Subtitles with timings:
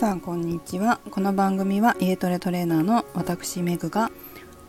[0.00, 0.98] さんこんにちは。
[1.10, 4.10] この番組は家トレトレーナーの私メグが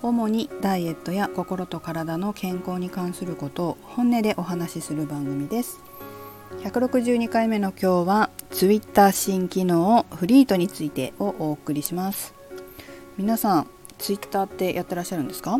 [0.01, 5.79] 主にダイエットや心と体の健康に関することを本音でお話しする番組です。
[6.63, 12.33] 162回目の今日は Twitter 新機能フリートについてをお送りします。
[13.17, 13.67] 皆さん
[13.99, 15.57] Twitter ってやってらっしゃるんですか？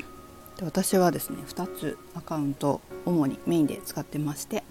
[0.62, 4.66] 私はですね2つアカウント主にメインで使ってまして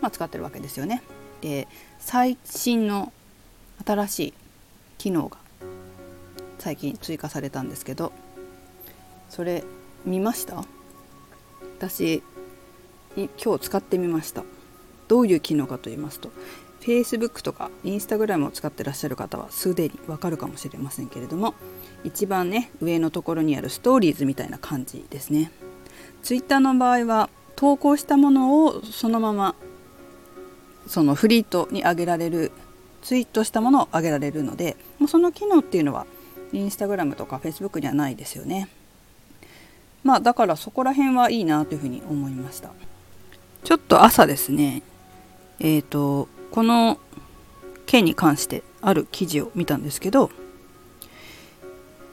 [0.00, 1.02] まあ使ってるわけですよね。
[1.42, 1.68] で
[1.98, 3.12] 最新の
[3.82, 4.34] 新しい
[5.00, 5.38] 機能が
[6.58, 8.12] 最近追加されたんですけど
[9.30, 9.64] それ
[10.04, 10.62] 見ました？
[11.78, 12.22] 私
[13.16, 14.44] 今日使ってみました。
[15.08, 16.30] どういう機能かと言いますと
[16.82, 21.54] Facebook とか Instagram を使ってらっしゃる方はすでにわかるかもしれませんけれども
[22.04, 25.50] 一番ね上のところにあるストーリーズみたいな感じですね。
[26.22, 29.54] Twitter の場合は投稿したものをそのまま
[30.86, 32.52] そのフリートに上げられる
[33.02, 36.06] ツイートしたものを上げられるのでもうその機能っていうのは
[36.52, 38.68] インスタグラムとかフェイスブックにはないですよね。
[40.02, 42.70] まあだからそこら辺はいいなというふうに思いました。
[43.64, 44.82] ちょっと朝ですね、
[45.60, 46.98] えっ、ー、と、この
[47.86, 50.30] 件に関してある記事を見たんですけど、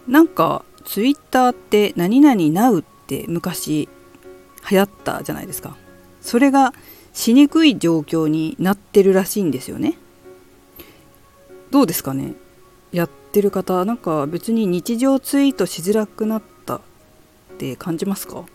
[0.08, 3.90] なんかツイッターって何々なうって昔
[4.70, 5.76] 流行ったじゃないですか。
[6.22, 6.74] それが
[7.14, 9.98] しにくい状況になってるらしいんですよね。
[11.72, 12.34] どうですかね？
[12.92, 16.82] やってる方なんか別に日常ツイートしづらくなったっ
[17.58, 18.46] て感じますか？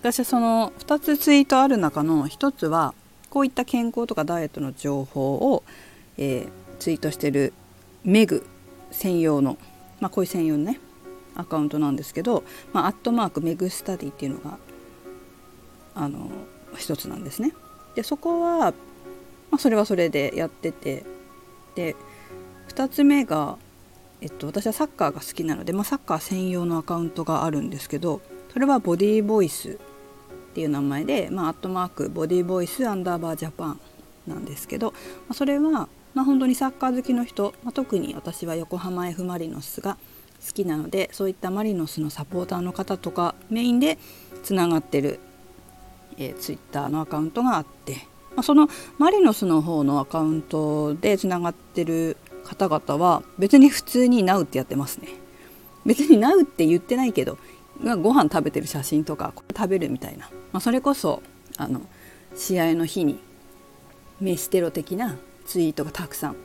[0.00, 2.94] 私はその2つツイートある中の1つは
[3.30, 5.64] こういった健康とかダイエットの情報を、
[6.16, 7.52] えー、ツイートしてる
[8.04, 8.46] メグ
[8.92, 9.58] 専用の、
[10.00, 10.78] まあ、こういう専用のね
[11.34, 14.58] アカウントなんですけど、まあ、アットマークメグスタディっていうのが
[15.96, 16.30] あの
[16.76, 17.52] 一つなんですね。
[17.96, 18.70] でそこは、
[19.50, 21.04] まあ、それはそれでやってて
[21.74, 21.96] で
[22.68, 23.56] 2つ目が、
[24.20, 28.20] えっと、私はサッカーが好きなので、まあ、サッカー専用のアカウントがあるんですけど
[28.52, 29.74] それはボディーボイスっ
[30.54, 33.80] ていう名前で、まあ、アットマークボディーボイスアンダーバージャパン
[34.26, 34.96] なんですけど、ま
[35.30, 39.98] あ、それは、まあ、本当にサッカー好きの人、まあ、特に私は横浜 F・ マリノスが
[40.46, 43.98] 好きなのでそういったマリノスのサポーターの方とかメインで
[44.42, 45.20] つながってる、
[46.16, 48.68] えー、ツイッターのアカウントがあって、まあ、その
[48.98, 55.08] マリノスの方のアカウントでつながってる方々は別に普通に Now ってやってますね。
[55.84, 57.38] 別に Now って言ってないけど
[58.02, 61.22] ご飯食べてる写真とか食べるみたいな、まあ、それこそ
[61.56, 61.82] あの
[62.34, 63.18] 試合の日に
[64.20, 66.36] 飯テロ的なツイートがたくさん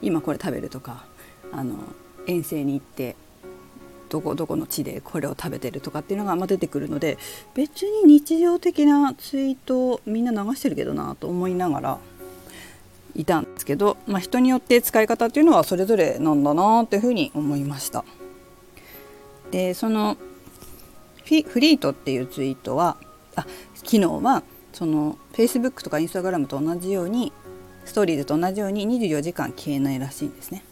[0.00, 1.04] 今これ食べるとか
[1.52, 1.76] あの
[2.26, 3.16] 遠征に行って
[4.08, 7.18] どこどこの地でこれを食べてるとかっていうのがま出てくるので
[7.54, 11.98] 別に日常的なツイートをみんな流してるけどなと思いながら
[13.14, 18.02] いたんけど、まあ、人によって使い方っていうのはそれぞれなんだなっていうふうに思いました。
[19.50, 20.16] でその
[21.24, 22.96] フリートっていうツイートは
[23.36, 23.46] あ
[23.84, 24.42] 機能は
[24.72, 27.30] その Facebook とか Instagram と同じように
[27.84, 30.64] ストーリーズと同じように24時間消えないらしいんですね。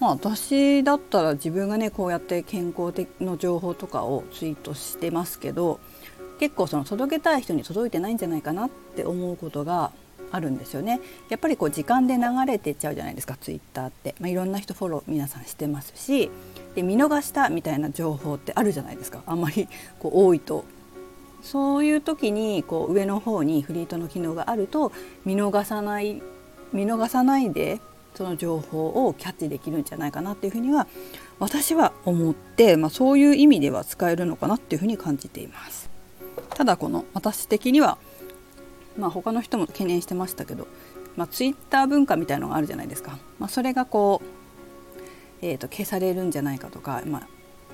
[0.00, 5.78] まあ、私だったら自分がねこうやって健康的の情報とかをツイートしてますけど
[6.40, 9.92] 結構その届けたい人に届いてないんじゃないかなって思うことが
[10.32, 11.00] あるんですよね。
[11.28, 16.30] やっぱりこう時間で流れてっちゃうじゃないですかツイッターって、まあ、いろんな人フォロー皆さんしてますし。
[16.74, 19.22] で見逃したみたいな情報ってあるじゃないですか。
[19.26, 20.64] あんまりこう多いと。
[21.42, 24.92] そういう時にこう上の方にフリートの機能があると
[25.24, 26.22] 見逃さない
[26.72, 27.80] 見逃さないで
[28.14, 30.86] その情報をキャッチできるんじゃないかなっていうふうには
[31.40, 35.90] 私は思って、まあ、そういう意味では使えるのかなっていうふうに感じています。
[36.50, 37.98] ただこの私的には
[38.96, 40.66] まあ、他の人も懸念してましたけど、
[41.16, 44.26] まあ、ツイッター文化みたいのがあるじゃないですか、まあ、それがこう、
[45.44, 47.28] えー、と消されるんじゃないかとか、まあ、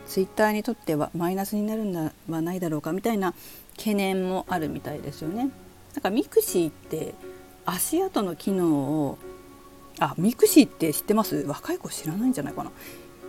[0.07, 3.35] ツイッターにとってはマイナスになるんではないだろうかみたいな
[3.77, 5.51] 懸念もあるみたいですよね。
[5.95, 7.15] なんか mixi って
[7.65, 8.69] 足跡の機能
[9.05, 9.19] を
[9.99, 11.45] あ mixi って知ってます？
[11.47, 12.71] 若い子知らないんじゃないかな。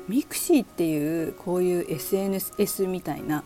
[0.08, 3.44] mixi っていうこういう SNS みたいな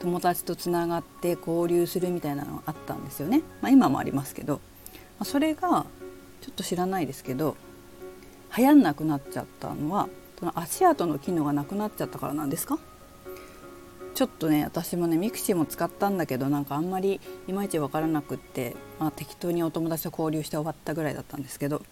[0.00, 4.60] 友達とつながって交流するみたいなのがあったんですよね、まあ、今もありますけど、ま
[5.20, 5.86] あ、それが
[6.40, 7.56] ちょっと知らないですけど
[8.56, 10.08] 流行んなくなっちゃったのは
[10.38, 12.78] その足跡の機能がなくなっちゃったからなんですか？
[14.14, 21.82] ちょっとね私もね mixi も使ったんだけどなんかあんまりいまいち分からなくって、まあ、適当にお友達と交流して終わったぐらいだったんですけど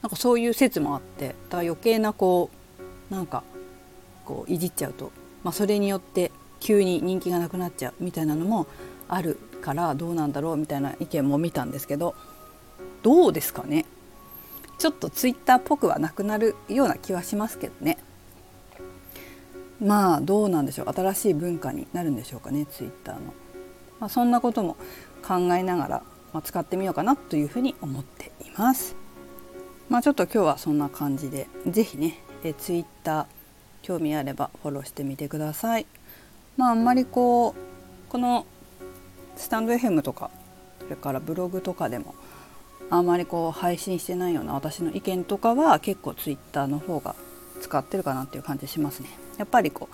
[0.00, 2.50] なんかそういう説もあってだから余計なこ
[3.10, 3.42] うなんか
[4.24, 5.12] こういじっちゃうと、
[5.42, 8.66] まあ、それによって急に人気がなくなっちゃうみたいなのも
[9.08, 12.14] あるからどうなんだろうみたいな意見も見たんですけど
[13.02, 13.86] どうですかね？
[14.78, 17.98] ちょっとツイッターっぽくはなくなるような気はしますけどね。
[19.80, 20.92] まあどうなんでしょう？
[20.92, 22.66] 新しい文化になるんでしょうかね？
[22.66, 23.32] ツイッターの、
[24.00, 24.76] まあ、そんなことも
[25.22, 26.02] 考えながら、
[26.32, 28.96] まあ、使ってみようかなというふうに思っています。
[29.88, 33.26] まあちょっと今日はそんな感じで是非ねえツイッター
[33.82, 35.86] 興味あればフォローしてみてください。
[36.58, 38.44] まああんまりこうこの
[39.36, 40.30] スタンド FM とか
[40.82, 42.14] それからブログとかでも
[42.90, 47.14] あんまりこう配信してないような私の意見とかは結構ツイッターの方が
[47.60, 49.08] 使ってるかなっていう感じしますね。
[49.38, 49.88] やっぱりこ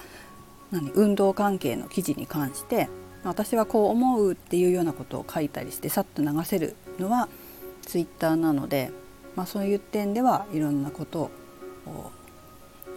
[0.72, 2.88] う何運動関係の記事に関して
[3.24, 7.28] 私はこう思うっていうようなことを書いたりしてさっと流せるのは
[7.82, 8.90] ツイッターなので、
[9.36, 11.30] まあ、そういう点ではいろんなこと
[11.86, 12.10] を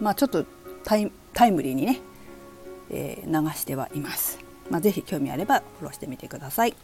[0.00, 0.46] まあちょっと
[0.84, 1.04] タイ
[1.50, 2.00] ムリーにね、
[2.90, 4.38] えー、流してはいます。
[4.70, 6.74] まあ、ぜひ興味あればフォローしてみてください。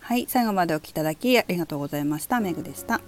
[0.00, 2.40] はい、最後までお聴きいただきありがとうございました。
[2.40, 3.00] メグでした。